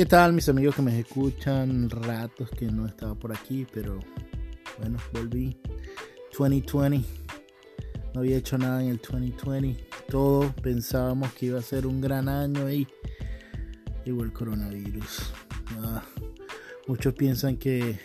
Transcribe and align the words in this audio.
¿Qué 0.00 0.06
tal 0.06 0.32
mis 0.32 0.48
amigos 0.48 0.76
que 0.76 0.80
me 0.80 0.98
escuchan? 0.98 1.90
Ratos 1.90 2.48
que 2.52 2.64
no 2.72 2.86
estaba 2.86 3.14
por 3.14 3.36
aquí, 3.36 3.66
pero 3.70 4.00
bueno, 4.78 4.96
volví. 5.12 5.54
2020. 6.38 7.06
No 8.14 8.20
había 8.20 8.38
hecho 8.38 8.56
nada 8.56 8.82
en 8.82 8.88
el 8.88 8.96
2020. 8.96 9.78
Todos 10.08 10.54
pensábamos 10.62 11.34
que 11.34 11.44
iba 11.44 11.58
a 11.58 11.62
ser 11.62 11.86
un 11.86 12.00
gran 12.00 12.30
año 12.30 12.70
y 12.70 12.88
llegó 14.06 14.24
el 14.24 14.32
coronavirus. 14.32 15.34
Ah, 15.82 16.02
muchos 16.86 17.12
piensan 17.12 17.58
que, 17.58 18.00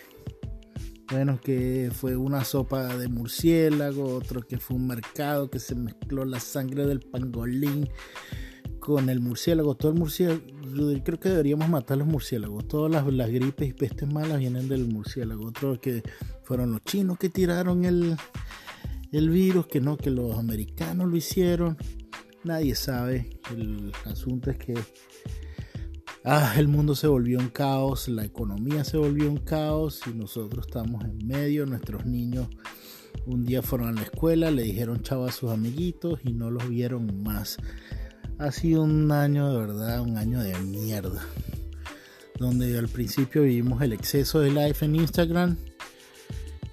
bueno, 1.10 1.40
que 1.40 1.90
fue 1.94 2.14
una 2.14 2.44
sopa 2.44 2.94
de 2.98 3.08
murciélago, 3.08 4.16
otros 4.16 4.44
que 4.44 4.58
fue 4.58 4.76
un 4.76 4.86
mercado 4.86 5.48
que 5.48 5.60
se 5.60 5.74
mezcló 5.74 6.26
la 6.26 6.40
sangre 6.40 6.84
del 6.84 7.00
pangolín 7.00 7.88
con 8.80 9.08
el 9.08 9.20
murciélago. 9.20 9.76
Todo 9.76 9.92
el 9.92 9.98
murciélago, 9.98 10.42
creo 11.02 11.20
que 11.20 11.28
deberíamos 11.28 11.68
matar 11.68 11.98
los 11.98 12.06
murciélagos. 12.06 12.66
Todas 12.68 13.06
las, 13.12 13.30
gripes 13.30 13.68
y 13.68 13.72
pestes 13.72 14.12
malas 14.12 14.38
vienen 14.38 14.68
del 14.68 14.86
murciélago. 14.86 15.46
Otro 15.46 15.80
que 15.80 16.02
fueron 16.42 16.72
los 16.72 16.82
chinos 16.84 17.18
que 17.18 17.28
tiraron 17.28 17.84
el, 17.84 18.16
el 19.12 19.30
virus, 19.30 19.66
que 19.66 19.80
no, 19.80 19.96
que 19.96 20.10
los 20.10 20.36
americanos 20.38 21.08
lo 21.08 21.16
hicieron. 21.16 21.76
Nadie 22.44 22.74
sabe. 22.74 23.38
El 23.50 23.92
asunto 24.04 24.50
es 24.50 24.58
que 24.58 24.74
ah, 26.24 26.54
el 26.56 26.68
mundo 26.68 26.94
se 26.94 27.06
volvió 27.06 27.38
un 27.38 27.48
caos, 27.48 28.08
la 28.08 28.24
economía 28.24 28.84
se 28.84 28.96
volvió 28.96 29.30
un 29.30 29.38
caos 29.38 30.02
y 30.06 30.14
nosotros 30.14 30.66
estamos 30.66 31.04
en 31.04 31.26
medio. 31.26 31.66
Nuestros 31.66 32.06
niños 32.06 32.48
un 33.26 33.44
día 33.44 33.62
fueron 33.62 33.88
a 33.88 33.92
la 33.92 34.02
escuela, 34.02 34.50
le 34.50 34.62
dijeron 34.62 35.02
chao 35.02 35.24
a 35.24 35.32
sus 35.32 35.50
amiguitos 35.50 36.20
y 36.24 36.32
no 36.32 36.50
los 36.50 36.68
vieron 36.68 37.22
más 37.22 37.56
ha 38.38 38.52
sido 38.52 38.82
un 38.82 39.10
año 39.12 39.50
de 39.50 39.58
verdad, 39.58 40.00
un 40.00 40.16
año 40.16 40.40
de 40.40 40.58
mierda. 40.60 41.26
Donde 42.38 42.78
al 42.78 42.88
principio 42.88 43.42
vivimos 43.42 43.80
el 43.82 43.92
exceso 43.92 44.40
de 44.40 44.50
live 44.50 44.76
en 44.80 44.96
Instagram. 44.96 45.56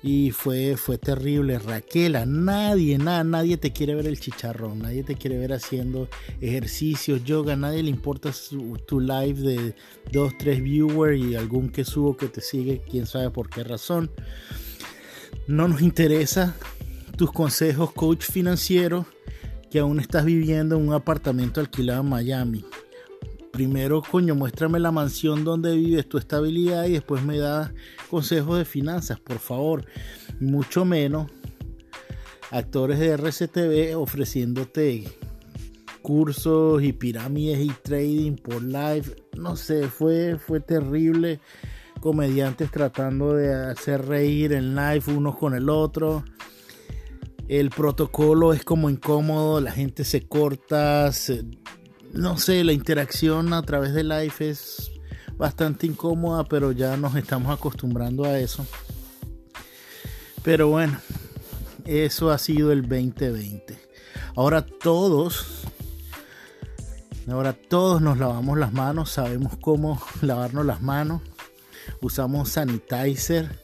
Y 0.01 0.31
fue, 0.31 0.75
fue 0.75 0.97
terrible. 0.97 1.57
Raquel, 1.59 2.17
nadie, 2.27 2.97
nada, 2.97 3.23
nadie 3.23 3.55
te 3.55 3.71
quiere 3.71 3.95
ver 3.95 4.07
el 4.07 4.19
chicharrón. 4.19 4.79
Nadie 4.79 5.03
te 5.03 5.15
quiere 5.15 5.37
ver 5.37 5.53
haciendo 5.53 6.09
ejercicios, 6.41 7.23
yoga. 7.23 7.55
Nadie 7.55 7.83
le 7.83 7.89
importa 7.89 8.31
tu 8.85 8.99
live 8.99 9.39
de 9.39 9.75
2, 10.11 10.33
3 10.37 10.61
viewers 10.61 11.17
y 11.17 11.35
algún 11.35 11.69
que 11.69 11.85
subo 11.85 12.17
que 12.17 12.27
te 12.27 12.41
sigue, 12.41 12.81
quién 12.89 13.05
sabe 13.05 13.29
por 13.29 13.49
qué 13.49 13.63
razón. 13.63 14.11
No 15.47 15.69
nos 15.69 15.81
interesa 15.81 16.57
tus 17.15 17.31
consejos, 17.31 17.93
coach 17.93 18.25
financiero 18.25 19.05
que 19.73 19.79
aún 19.79 19.99
estás 19.99 20.23
viviendo 20.23 20.75
en 20.75 20.87
un 20.87 20.93
apartamento 20.93 21.59
alquilado 21.59 22.03
en 22.03 22.09
Miami. 22.09 22.63
Primero, 23.51 24.03
coño, 24.03 24.35
muéstrame 24.35 24.79
la 24.79 24.91
mansión 24.91 25.43
donde 25.43 25.75
vives, 25.75 26.07
tu 26.07 26.19
estabilidad 26.19 26.85
y 26.85 26.91
después 26.91 27.23
me 27.23 27.39
das 27.39 27.71
consejos 28.07 28.59
de 28.59 28.65
finanzas, 28.65 29.19
por 29.19 29.39
favor. 29.39 29.83
Mucho 30.39 30.85
menos 30.85 31.31
actores 32.51 32.99
de 32.99 33.17
RCTV 33.17 33.97
ofreciéndote 33.97 35.05
cursos 36.03 36.83
y 36.83 36.93
pirámides 36.93 37.59
y 37.61 37.71
trading 37.81 38.35
por 38.35 38.61
live. 38.61 39.25
No 39.35 39.55
sé, 39.55 39.87
fue, 39.87 40.37
fue 40.37 40.59
terrible. 40.59 41.39
Comediantes 41.99 42.69
tratando 42.69 43.33
de 43.33 43.51
hacer 43.51 44.05
reír 44.05 44.53
en 44.53 44.75
live 44.75 45.05
unos 45.07 45.35
con 45.35 45.55
el 45.55 45.67
otro. 45.67 46.23
El 47.47 47.69
protocolo 47.69 48.53
es 48.53 48.63
como 48.63 48.89
incómodo, 48.89 49.59
la 49.59 49.71
gente 49.71 50.05
se 50.05 50.25
corta, 50.25 51.11
no 52.13 52.37
sé, 52.37 52.63
la 52.63 52.71
interacción 52.73 53.53
a 53.53 53.61
través 53.63 53.93
de 53.93 54.03
live 54.03 54.33
es 54.39 54.91
bastante 55.37 55.85
incómoda, 55.85 56.45
pero 56.45 56.71
ya 56.71 56.95
nos 56.95 57.15
estamos 57.15 57.53
acostumbrando 57.53 58.23
a 58.23 58.39
eso. 58.39 58.65
Pero 60.41 60.69
bueno, 60.69 60.97
eso 61.85 62.31
ha 62.31 62.37
sido 62.37 62.71
el 62.71 62.81
2020. 62.83 63.77
Ahora 64.35 64.65
todos, 64.65 65.63
ahora 67.29 67.53
todos 67.53 68.01
nos 68.01 68.17
lavamos 68.17 68.57
las 68.57 68.71
manos, 68.73 69.11
sabemos 69.11 69.57
cómo 69.59 70.01
lavarnos 70.21 70.65
las 70.65 70.81
manos, 70.81 71.21
usamos 72.01 72.49
sanitizer 72.49 73.62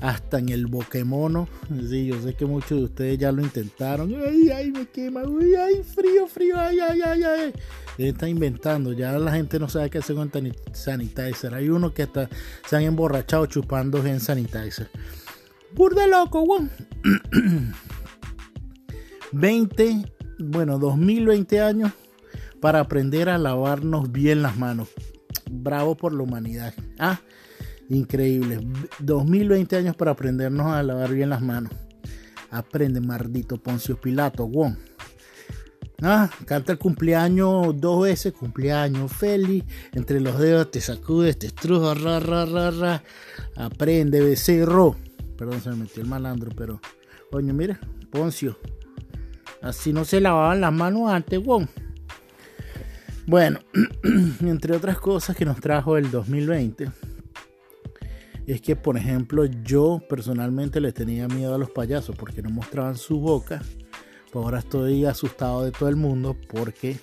hasta 0.00 0.38
en 0.38 0.48
el 0.48 0.66
Boquemono. 0.66 1.48
Sí, 1.88 2.06
yo 2.06 2.20
sé 2.20 2.34
que 2.34 2.44
muchos 2.44 2.78
de 2.78 2.84
ustedes 2.84 3.18
ya 3.18 3.32
lo 3.32 3.42
intentaron. 3.42 4.12
Ay, 4.14 4.50
ay, 4.50 4.70
me 4.70 4.86
quema. 4.86 5.22
Uy, 5.24 5.54
ay, 5.54 5.82
frío, 5.82 6.26
frío. 6.26 6.58
Ay, 6.58 6.78
ay, 6.80 7.00
ay, 7.02 7.22
ay. 7.22 7.52
Está 7.98 8.28
inventando. 8.28 8.92
Ya 8.92 9.12
la 9.12 9.32
gente 9.32 9.58
no 9.58 9.68
sabe 9.68 9.90
qué 9.90 9.98
hacer 9.98 10.16
con 10.16 10.30
sanitizer. 10.72 11.54
Hay 11.54 11.68
unos 11.68 11.92
que 11.92 12.02
hasta 12.04 12.28
se 12.66 12.76
han 12.76 12.82
emborrachado 12.82 13.46
chupando 13.46 14.04
en 14.04 14.20
sanitizer. 14.20 14.90
Burda 15.74 16.06
loco, 16.06 16.42
weón. 16.42 16.70
20, 19.32 20.04
bueno, 20.38 20.78
2020 20.78 21.60
años 21.60 21.92
para 22.60 22.80
aprender 22.80 23.28
a 23.28 23.38
lavarnos 23.38 24.12
bien 24.12 24.42
las 24.42 24.56
manos. 24.56 24.88
Bravo 25.50 25.96
por 25.96 26.12
la 26.12 26.22
humanidad. 26.22 26.74
Ah, 26.98 27.20
Increíble. 27.92 28.58
2020 29.00 29.76
años 29.76 29.94
para 29.96 30.12
aprendernos 30.12 30.66
a 30.66 30.82
lavar 30.82 31.12
bien 31.12 31.28
las 31.28 31.42
manos. 31.42 31.72
Aprende, 32.50 33.02
maldito 33.02 33.62
Poncio 33.62 34.00
Pilato, 34.00 34.46
won. 34.46 34.78
Ah, 36.00 36.30
canta 36.46 36.72
el 36.72 36.78
cumpleaños 36.78 37.78
dos 37.78 38.04
veces, 38.04 38.32
cumpleaños 38.32 39.12
feliz. 39.12 39.64
Entre 39.92 40.20
los 40.20 40.38
dedos 40.38 40.70
te 40.70 40.80
sacudes, 40.80 41.38
te 41.38 41.48
estruja, 41.48 41.92
ra, 41.92 42.18
ra, 42.18 42.46
ra, 42.46 42.70
ra. 42.70 43.02
Aprende, 43.56 44.22
becerro. 44.22 44.96
Perdón, 45.36 45.60
se 45.60 45.68
me 45.68 45.76
metió 45.76 46.02
el 46.02 46.08
malandro, 46.08 46.50
pero. 46.56 46.80
Coño, 47.30 47.52
mira, 47.52 47.78
Poncio. 48.10 48.58
Así 49.60 49.92
no 49.92 50.06
se 50.06 50.22
lavaban 50.22 50.62
las 50.62 50.72
manos 50.72 51.10
antes, 51.10 51.38
won. 51.44 51.68
Bueno, 53.26 53.60
entre 54.40 54.74
otras 54.74 54.98
cosas 54.98 55.36
que 55.36 55.44
nos 55.44 55.60
trajo 55.60 55.98
el 55.98 56.10
2020 56.10 57.11
es 58.46 58.60
que, 58.60 58.76
por 58.76 58.96
ejemplo, 58.96 59.44
yo 59.44 60.00
personalmente 60.08 60.80
le 60.80 60.92
tenía 60.92 61.28
miedo 61.28 61.54
a 61.54 61.58
los 61.58 61.70
payasos 61.70 62.16
porque 62.16 62.42
no 62.42 62.50
mostraban 62.50 62.96
su 62.96 63.20
boca. 63.20 63.62
Pues 64.32 64.44
ahora 64.44 64.58
estoy 64.60 65.04
asustado 65.04 65.64
de 65.64 65.72
todo 65.72 65.88
el 65.88 65.96
mundo 65.96 66.36
porque 66.48 66.96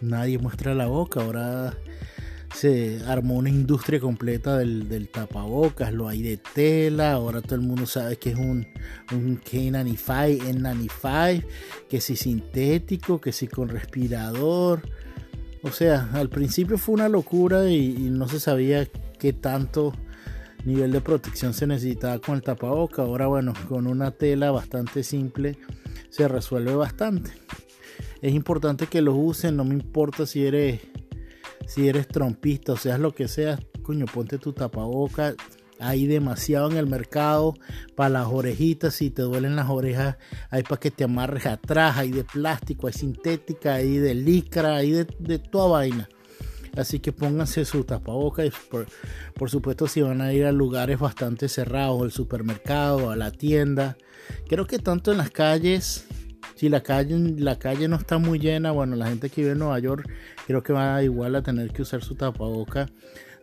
nadie 0.00 0.38
muestra 0.38 0.74
la 0.74 0.86
boca. 0.86 1.22
Ahora 1.22 1.74
se 2.54 3.00
armó 3.06 3.36
una 3.36 3.50
industria 3.50 3.98
completa 3.98 4.58
del, 4.58 5.08
tapabocas, 5.12 5.92
lo 5.92 6.08
hay 6.08 6.22
de 6.22 6.36
tela, 6.36 7.12
ahora 7.12 7.40
todo 7.40 7.56
el 7.56 7.62
mundo 7.62 7.86
sabe 7.86 8.16
que 8.16 8.30
es 8.30 8.36
un, 8.36 8.66
un 9.12 9.40
K95, 9.40 10.40
N95, 10.40 11.44
que 11.88 12.00
si 12.00 12.16
sintético, 12.16 13.20
que 13.20 13.32
si 13.32 13.48
con 13.48 13.68
respirador. 13.68 14.82
O 15.62 15.70
sea, 15.70 16.10
al 16.12 16.28
principio 16.28 16.76
fue 16.76 16.94
una 16.94 17.08
locura 17.08 17.70
y 17.70 18.10
no 18.10 18.28
se 18.28 18.38
sabía 18.38 18.86
qué 19.18 19.32
tanto 19.32 19.94
nivel 20.64 20.92
de 20.92 21.00
protección 21.00 21.54
se 21.54 21.66
necesitaba 21.66 22.18
con 22.18 22.36
el 22.36 22.42
tapaboca. 22.42 23.02
Ahora, 23.02 23.26
bueno, 23.26 23.52
con 23.68 23.86
una 23.86 24.10
tela 24.10 24.50
bastante 24.50 25.02
simple 25.02 25.58
se 26.10 26.28
resuelve 26.28 26.74
bastante. 26.74 27.32
Es 28.22 28.34
importante 28.34 28.86
que 28.86 29.02
los 29.02 29.14
usen, 29.18 29.56
no 29.56 29.64
me 29.64 29.74
importa 29.74 30.26
si 30.26 30.46
eres 30.46 30.80
si 31.66 31.88
eres 31.88 32.08
trompista 32.08 32.72
o 32.72 32.76
seas 32.76 33.00
lo 33.00 33.14
que 33.14 33.28
seas, 33.28 33.60
coño, 33.82 34.06
ponte 34.06 34.38
tu 34.38 34.52
tapaboca. 34.52 35.34
Hay 35.80 36.06
demasiado 36.06 36.70
en 36.70 36.76
el 36.76 36.86
mercado 36.86 37.54
para 37.96 38.10
las 38.10 38.28
orejitas. 38.28 38.94
Si 38.94 39.10
te 39.10 39.22
duelen 39.22 39.56
las 39.56 39.68
orejas, 39.68 40.16
hay 40.50 40.62
para 40.62 40.78
que 40.78 40.90
te 40.90 41.04
amarres 41.04 41.46
atrás. 41.46 41.98
Hay 41.98 42.10
de 42.10 42.24
plástico, 42.24 42.86
hay 42.86 42.92
sintética, 42.92 43.74
hay 43.74 43.98
de 43.98 44.14
licra, 44.14 44.76
hay 44.76 44.92
de, 44.92 45.06
de 45.18 45.38
toda 45.38 45.68
vaina. 45.68 46.08
Así 46.76 46.98
que 46.98 47.12
pónganse 47.12 47.64
su 47.64 47.84
tapabocas. 47.84 48.50
Por, 48.70 48.86
por 49.34 49.50
supuesto, 49.50 49.86
si 49.86 50.02
van 50.02 50.20
a 50.20 50.32
ir 50.32 50.44
a 50.44 50.52
lugares 50.52 50.98
bastante 50.98 51.48
cerrados, 51.48 52.02
al 52.02 52.12
supermercado, 52.12 53.10
a 53.10 53.16
la 53.16 53.30
tienda. 53.30 53.96
Creo 54.48 54.66
que 54.66 54.78
tanto 54.78 55.12
en 55.12 55.18
las 55.18 55.30
calles, 55.30 56.06
si 56.54 56.68
la 56.68 56.82
calle, 56.82 57.16
la 57.38 57.58
calle 57.58 57.88
no 57.88 57.96
está 57.96 58.18
muy 58.18 58.38
llena, 58.38 58.70
bueno, 58.70 58.96
la 58.96 59.08
gente 59.08 59.28
que 59.30 59.42
vive 59.42 59.52
en 59.52 59.58
Nueva 59.58 59.78
York, 59.78 60.08
creo 60.46 60.62
que 60.62 60.72
va 60.72 61.02
igual 61.02 61.34
a 61.36 61.42
tener 61.42 61.72
que 61.72 61.82
usar 61.82 62.02
su 62.02 62.14
tapaboca 62.14 62.88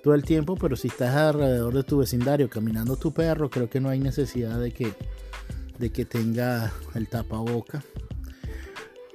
todo 0.04 0.14
el 0.14 0.24
tiempo. 0.24 0.56
Pero 0.56 0.76
si 0.76 0.88
estás 0.88 1.16
alrededor 1.16 1.74
de 1.74 1.84
tu 1.84 1.98
vecindario 1.98 2.50
caminando 2.50 2.96
tu 2.96 3.14
perro, 3.14 3.50
creo 3.50 3.70
que 3.70 3.80
no 3.80 3.90
hay 3.90 4.00
necesidad 4.00 4.60
de 4.60 4.72
que, 4.72 4.94
de 5.78 5.92
que 5.92 6.06
tenga 6.06 6.72
el 6.96 7.08
tapaboca. 7.08 7.84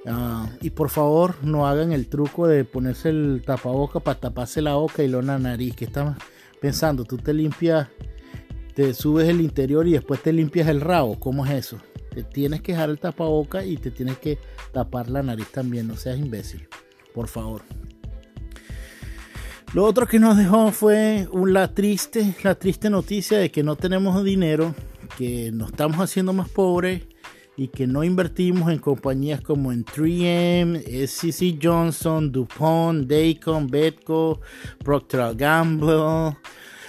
Ah, 0.09 0.47
y 0.61 0.69
por 0.69 0.89
favor, 0.89 1.35
no 1.43 1.67
hagan 1.67 1.91
el 1.91 2.07
truco 2.07 2.47
de 2.47 2.63
ponerse 2.63 3.09
el 3.09 3.43
tapaboca 3.45 3.99
para 3.99 4.19
taparse 4.19 4.61
la 4.61 4.75
boca 4.75 5.03
y 5.03 5.09
luego 5.09 5.27
la 5.27 5.37
nariz. 5.37 5.75
Que 5.75 5.85
estás 5.85 6.15
pensando? 6.61 7.03
Tú 7.03 7.17
te 7.17 7.33
limpias, 7.33 7.89
te 8.73 8.93
subes 8.93 9.27
el 9.27 9.41
interior 9.41 9.85
y 9.85 9.91
después 9.91 10.21
te 10.21 10.31
limpias 10.31 10.69
el 10.69 10.79
rabo. 10.79 11.19
¿Cómo 11.19 11.45
es 11.45 11.51
eso? 11.51 11.77
Te 12.13 12.23
tienes 12.23 12.61
que 12.61 12.71
dejar 12.71 12.89
el 12.89 12.99
tapaboca 12.99 13.65
y 13.65 13.75
te 13.75 13.91
tienes 13.91 14.17
que 14.17 14.39
tapar 14.71 15.09
la 15.09 15.21
nariz 15.23 15.51
también. 15.51 15.87
No 15.87 15.97
seas 15.97 16.17
imbécil, 16.17 16.67
por 17.13 17.27
favor. 17.27 17.63
Lo 19.73 19.83
otro 19.83 20.07
que 20.07 20.19
nos 20.19 20.37
dejó 20.37 20.71
fue 20.71 21.27
la 21.33 21.73
triste, 21.73 22.33
la 22.43 22.55
triste 22.55 22.89
noticia 22.89 23.37
de 23.39 23.51
que 23.51 23.61
no 23.61 23.75
tenemos 23.75 24.23
dinero, 24.23 24.73
que 25.17 25.51
nos 25.51 25.71
estamos 25.71 25.99
haciendo 25.99 26.31
más 26.31 26.47
pobres 26.47 27.03
y 27.57 27.69
que 27.69 27.87
no 27.87 28.03
invertimos 28.03 28.71
en 28.71 28.77
compañías 28.77 29.41
como 29.41 29.71
en 29.71 29.83
3M, 29.83 30.83
SCC 31.07 31.59
Johnson, 31.61 32.31
DuPont, 32.31 33.09
Daycon, 33.09 33.67
Betco, 33.67 34.39
Procter 34.83 35.35
Gamble, 35.35 36.37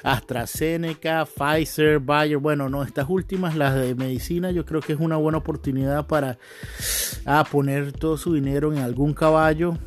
AstraZeneca, 0.02 1.24
Pfizer, 1.24 1.98
Bayer. 2.00 2.36
Bueno, 2.36 2.68
no, 2.68 2.82
estas 2.82 3.06
últimas, 3.08 3.56
las 3.56 3.74
de 3.74 3.94
medicina, 3.94 4.50
yo 4.50 4.66
creo 4.66 4.82
que 4.82 4.92
es 4.92 5.00
una 5.00 5.16
buena 5.16 5.38
oportunidad 5.38 6.06
para 6.06 6.38
ah, 7.24 7.44
poner 7.50 7.92
todo 7.92 8.18
su 8.18 8.34
dinero 8.34 8.70
en 8.70 8.80
algún 8.80 9.14
caballo 9.14 9.78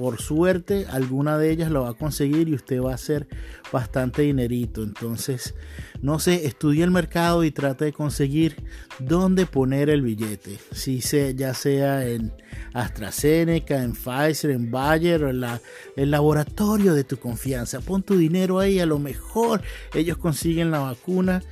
por 0.00 0.18
suerte 0.18 0.86
alguna 0.88 1.36
de 1.36 1.50
ellas 1.50 1.70
lo 1.70 1.82
va 1.82 1.90
a 1.90 1.94
conseguir 1.94 2.48
y 2.48 2.54
usted 2.54 2.80
va 2.80 2.92
a 2.92 2.94
hacer 2.94 3.28
bastante 3.70 4.22
dinerito. 4.22 4.82
Entonces, 4.82 5.54
no 6.00 6.18
sé, 6.18 6.46
estudie 6.46 6.82
el 6.82 6.90
mercado 6.90 7.44
y 7.44 7.50
trate 7.50 7.84
de 7.84 7.92
conseguir 7.92 8.56
dónde 8.98 9.44
poner 9.44 9.90
el 9.90 10.00
billete. 10.00 10.58
Si 10.72 11.00
ya 11.00 11.52
sea 11.52 12.08
en 12.08 12.32
AstraZeneca, 12.72 13.82
en 13.82 13.92
Pfizer, 13.92 14.52
en 14.52 14.70
Bayer 14.70 15.20
en 15.24 15.40
la, 15.40 15.60
el 15.96 16.10
laboratorio 16.10 16.94
de 16.94 17.04
tu 17.04 17.18
confianza. 17.18 17.82
Pon 17.82 18.02
tu 18.02 18.16
dinero 18.16 18.58
ahí, 18.58 18.80
a 18.80 18.86
lo 18.86 18.98
mejor 18.98 19.60
ellos 19.92 20.16
consiguen 20.16 20.70
la 20.70 20.78
vacuna 20.78 21.42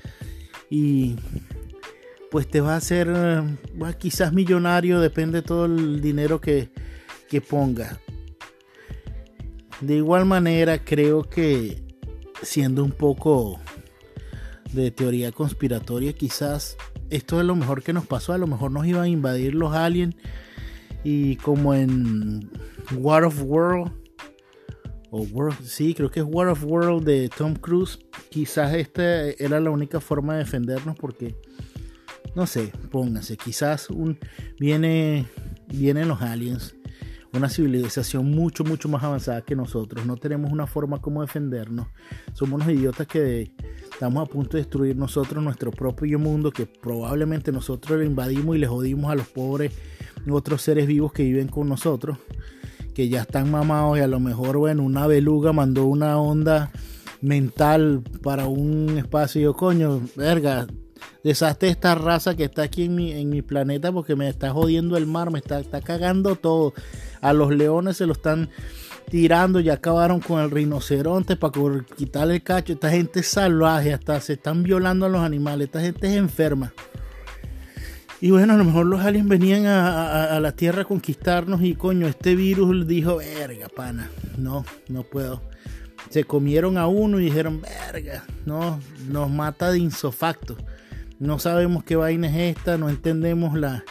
y 0.71 1.17
pues 2.31 2.49
te 2.49 2.63
va 2.63 2.73
a 2.73 2.77
hacer 2.77 3.15
quizás 3.99 4.33
millonario, 4.33 5.01
depende 5.01 5.43
de 5.43 5.47
todo 5.47 5.67
el 5.67 6.01
dinero 6.01 6.41
que, 6.41 6.71
que 7.29 7.43
ponga. 7.43 8.01
De 9.81 9.97
igual 9.97 10.27
manera, 10.27 10.85
creo 10.85 11.23
que 11.23 11.83
siendo 12.43 12.85
un 12.85 12.93
poco 12.93 13.61
de 14.73 14.91
teoría 14.91 15.33
conspiratoria, 15.33 16.13
quizás 16.13 16.77
esto 17.11 17.41
es 17.41 17.47
lo 17.47 17.55
mejor 17.55 17.83
que 17.83 17.93
nos 17.93 18.07
pasó. 18.07 18.33
A 18.33 18.39
lo 18.39 18.47
mejor 18.47 18.71
nos 18.71 18.87
iban 18.87 19.03
a 19.03 19.09
invadir 19.09 19.55
los 19.55 19.75
aliens 19.75 20.17
y 21.05 21.37
como 21.37 21.75
en 21.75 22.51
War 22.97 23.25
of 23.25 23.43
World 23.43 23.93
o 25.11 25.23
World, 25.23 25.65
sí, 25.65 25.95
creo 25.95 26.11
que 26.11 26.21
es 26.21 26.27
War 26.29 26.49
of 26.49 26.65
World 26.65 27.05
de 27.05 27.29
Tom 27.29 27.55
Cruise. 27.55 27.99
Quizás 28.31 28.75
esta 28.75 29.29
era 29.31 29.61
la 29.61 29.71
única 29.71 30.01
forma 30.01 30.35
de 30.35 30.41
defendernos 30.41 30.97
porque 30.97 31.37
no 32.35 32.47
sé, 32.47 32.73
pónganse, 32.91 33.37
quizás 33.37 33.91
un 33.91 34.19
viene 34.59 35.27
vienen 35.69 36.09
los 36.09 36.23
aliens 36.23 36.75
una 37.33 37.49
civilización 37.49 38.31
mucho, 38.31 38.65
mucho 38.65 38.89
más 38.89 39.03
avanzada 39.03 39.43
que 39.43 39.55
nosotros. 39.55 40.07
No 40.07 40.17
tenemos 40.17 40.51
una 40.51 40.67
forma 40.67 41.01
como 41.01 41.21
defendernos. 41.21 41.89
Somos 42.33 42.63
unos 42.63 42.75
idiotas 42.75 43.07
que 43.07 43.53
estamos 43.93 44.27
a 44.27 44.31
punto 44.31 44.57
de 44.57 44.63
destruir 44.63 44.97
nosotros 44.97 45.43
nuestro 45.43 45.71
propio 45.71 46.19
mundo, 46.19 46.51
que 46.51 46.67
probablemente 46.67 47.53
nosotros 47.53 47.99
le 47.99 48.07
invadimos 48.07 48.57
y 48.57 48.59
le 48.59 48.67
jodimos 48.67 49.11
a 49.11 49.15
los 49.15 49.29
pobres 49.29 49.73
otros 50.31 50.63
seres 50.63 50.87
vivos 50.87 51.13
que 51.13 51.23
viven 51.23 51.49
con 51.49 51.69
nosotros, 51.69 52.19
que 52.95 53.09
ya 53.09 53.23
están 53.23 53.51
mamados 53.51 53.99
y 53.99 54.01
a 54.01 54.07
lo 54.07 54.21
mejor, 54.21 54.59
bueno, 54.59 54.83
una 54.83 55.07
beluga 55.07 55.53
mandó 55.53 55.85
una 55.85 56.19
onda 56.19 56.71
mental 57.21 58.03
para 58.23 58.47
un 58.47 58.99
espacio. 58.99 59.55
coño, 59.55 60.01
verga, 60.17 60.67
deshazte 61.25 61.69
esta 61.69 61.95
raza 61.95 62.37
que 62.37 62.45
está 62.45 62.63
aquí 62.63 62.85
en 62.85 62.95
mi, 62.95 63.13
en 63.13 63.31
mi 63.31 63.43
planeta 63.43 63.93
porque 63.93 64.17
me 64.17 64.29
está 64.29 64.51
jodiendo 64.51 64.97
el 64.97 65.07
mar, 65.07 65.31
me 65.31 65.39
está, 65.39 65.61
está 65.61 65.81
cagando 65.81 66.37
todo. 66.37 66.75
A 67.21 67.33
los 67.33 67.55
leones 67.55 67.97
se 67.97 68.07
lo 68.07 68.13
están 68.13 68.51
tirando, 69.11 69.61
ya 69.61 69.75
acabaron 69.75 70.21
con 70.21 70.41
el 70.41 70.51
rinoceronte 70.51 71.37
para 71.37 71.53
quitarle 71.97 72.37
el 72.37 72.43
cacho. 72.43 72.75
Esta 72.75 72.91
gente 72.91 73.21
es 73.21 73.29
salvaje, 73.29 73.93
hasta 73.93 74.21
se 74.21 74.35
están 74.35 74.63
violando 74.63 75.07
a 75.07 75.09
los 75.09 75.23
animales. 75.23 75.67
Esta 75.67 75.81
gente 75.81 76.09
es 76.09 76.17
enferma. 76.17 76.73
Y 78.21 78.31
bueno, 78.31 78.55
a 78.55 78.57
lo 78.57 78.65
mejor 78.65 78.87
los 78.87 79.01
aliens 79.01 79.29
venían 79.29 79.67
a, 79.67 80.41
la 80.41 80.53
Tierra 80.53 80.83
a 80.83 80.85
conquistarnos 80.85 81.63
y 81.63 81.75
coño, 81.75 82.09
este 82.09 82.35
virus 82.35 82.87
dijo, 82.87 83.19
verga, 83.19 83.69
pana, 83.69 84.11
no, 84.37 84.65
no 84.89 85.05
puedo. 85.05 85.41
Se 86.11 86.25
comieron 86.25 86.79
a 86.79 86.89
uno 86.89 87.21
y 87.21 87.27
dijeron, 87.27 87.61
verga, 87.61 88.25
no, 88.45 88.81
nos 89.09 89.31
mata 89.31 89.71
de 89.71 89.79
insofacto. 89.79 90.57
No 91.21 91.39
sabemos 91.39 91.85
qué 91.85 91.95
vaina 91.95 92.29
es 92.29 92.57
esta, 92.57 92.77
no 92.77 92.89
entendemos 92.89 93.57
la, 93.57 93.85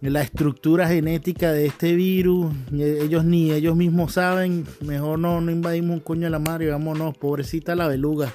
la 0.00 0.22
estructura 0.22 0.88
genética 0.88 1.52
de 1.52 1.66
este 1.66 1.94
virus. 1.94 2.54
Ellos 2.72 3.24
ni 3.24 3.52
ellos 3.52 3.76
mismos 3.76 4.14
saben. 4.14 4.64
Mejor 4.80 5.18
no, 5.18 5.40
no 5.40 5.50
invadimos 5.50 5.94
un 5.94 6.00
coño 6.00 6.24
de 6.24 6.30
la 6.30 6.38
madre. 6.38 6.70
Vámonos, 6.70 7.16
pobrecita 7.16 7.74
la 7.74 7.88
beluga. 7.88 8.34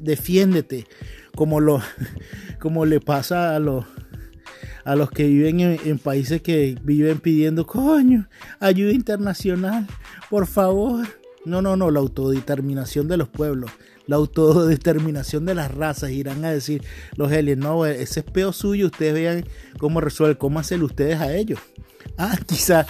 defiéndete. 0.00 0.86
Como, 1.34 1.60
lo, 1.60 1.80
como 2.58 2.86
le 2.86 3.00
pasa 3.00 3.54
a 3.54 3.60
los, 3.60 3.86
a 4.84 4.96
los 4.96 5.10
que 5.10 5.26
viven 5.26 5.60
en, 5.60 5.80
en, 5.84 5.98
países 5.98 6.42
que 6.42 6.76
viven 6.82 7.20
pidiendo, 7.20 7.66
coño, 7.66 8.28
ayuda 8.58 8.92
internacional, 8.92 9.86
por 10.28 10.46
favor. 10.46 11.06
No, 11.50 11.60
no, 11.60 11.76
no, 11.76 11.90
la 11.90 12.00
autodeterminación 12.00 13.08
de 13.08 13.16
los 13.16 13.28
pueblos 13.28 13.70
la 14.10 14.16
autodeterminación 14.16 15.46
de 15.46 15.54
las 15.54 15.72
razas. 15.72 16.10
Irán 16.10 16.44
a 16.44 16.50
decir 16.50 16.82
los 17.16 17.30
aliens, 17.30 17.60
no, 17.60 17.86
ese 17.86 18.20
es 18.20 18.26
peo 18.26 18.52
suyo, 18.52 18.86
ustedes 18.86 19.14
vean 19.14 19.44
cómo 19.78 20.00
resuelve, 20.00 20.36
cómo 20.36 20.58
hacen 20.58 20.82
ustedes 20.82 21.20
a 21.20 21.34
ellos. 21.34 21.58
Ah, 22.16 22.36
quizá 22.44 22.86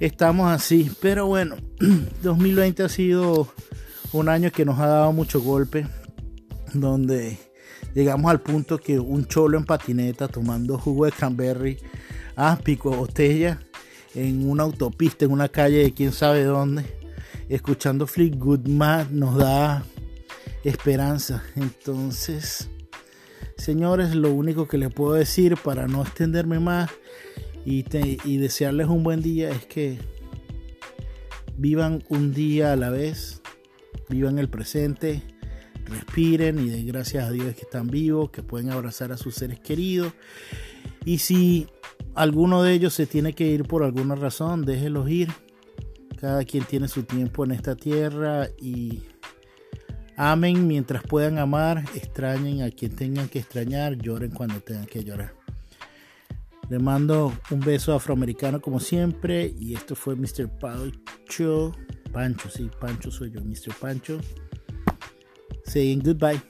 estamos 0.00 0.50
así, 0.50 0.90
pero 1.00 1.26
bueno, 1.26 1.56
2020 2.22 2.82
ha 2.82 2.88
sido 2.88 3.48
un 4.12 4.28
año 4.28 4.50
que 4.50 4.64
nos 4.64 4.78
ha 4.80 4.86
dado 4.86 5.12
mucho 5.12 5.40
golpe, 5.40 5.86
donde 6.74 7.38
llegamos 7.94 8.30
al 8.30 8.40
punto 8.40 8.78
que 8.78 8.98
un 8.98 9.26
cholo 9.26 9.56
en 9.56 9.64
patineta 9.64 10.28
tomando 10.28 10.78
jugo 10.78 11.06
de 11.06 11.12
cranberry, 11.12 11.78
ah, 12.36 12.58
pico 12.62 12.90
botella, 12.90 13.60
en 14.14 14.50
una 14.50 14.64
autopista, 14.64 15.24
en 15.24 15.32
una 15.32 15.48
calle 15.48 15.84
de 15.84 15.94
quién 15.94 16.12
sabe 16.12 16.44
dónde, 16.44 16.99
escuchando 17.50 18.06
Fleetwood 18.06 18.66
Mac 18.68 19.10
nos 19.10 19.36
da 19.36 19.84
esperanza. 20.64 21.42
Entonces, 21.56 22.70
señores, 23.56 24.14
lo 24.14 24.32
único 24.32 24.68
que 24.68 24.78
les 24.78 24.92
puedo 24.92 25.14
decir 25.14 25.56
para 25.56 25.88
no 25.88 26.02
extenderme 26.02 26.60
más 26.60 26.90
y, 27.66 27.84
y 28.24 28.36
desearles 28.38 28.86
un 28.86 29.02
buen 29.02 29.20
día 29.20 29.50
es 29.50 29.66
que 29.66 29.98
vivan 31.56 32.02
un 32.08 32.32
día 32.32 32.72
a 32.72 32.76
la 32.76 32.90
vez, 32.90 33.42
vivan 34.08 34.38
el 34.38 34.48
presente, 34.48 35.22
respiren 35.86 36.58
y 36.60 36.70
den 36.70 36.86
gracias 36.86 37.24
a 37.24 37.32
Dios 37.32 37.54
que 37.54 37.62
están 37.62 37.88
vivos, 37.88 38.30
que 38.30 38.44
pueden 38.44 38.70
abrazar 38.70 39.10
a 39.10 39.16
sus 39.16 39.34
seres 39.34 39.58
queridos. 39.58 40.12
Y 41.04 41.18
si 41.18 41.66
alguno 42.14 42.62
de 42.62 42.74
ellos 42.74 42.94
se 42.94 43.06
tiene 43.06 43.32
que 43.32 43.48
ir 43.48 43.64
por 43.64 43.82
alguna 43.82 44.14
razón, 44.14 44.64
déjenlos 44.64 45.10
ir. 45.10 45.28
Cada 46.20 46.44
quien 46.44 46.64
tiene 46.64 46.86
su 46.86 47.04
tiempo 47.04 47.44
en 47.44 47.52
esta 47.52 47.74
tierra 47.74 48.48
y 48.60 49.02
Amen 50.22 50.66
mientras 50.66 51.02
puedan 51.02 51.38
amar, 51.38 51.82
extrañen 51.94 52.60
a 52.60 52.70
quien 52.70 52.94
tengan 52.94 53.30
que 53.30 53.38
extrañar, 53.38 53.96
lloren 53.96 54.30
cuando 54.30 54.60
tengan 54.60 54.84
que 54.84 55.02
llorar. 55.02 55.34
Le 56.68 56.78
mando 56.78 57.32
un 57.50 57.60
beso 57.60 57.94
afroamericano 57.94 58.60
como 58.60 58.80
siempre 58.80 59.50
y 59.58 59.74
esto 59.74 59.94
fue 59.94 60.16
Mr. 60.16 60.50
Pancho. 60.58 61.72
Pancho, 62.12 62.50
sí, 62.50 62.70
Pancho 62.78 63.10
soy 63.10 63.30
yo, 63.30 63.40
Mr. 63.40 63.74
Pancho. 63.80 64.20
Saying 65.64 66.00
goodbye. 66.00 66.42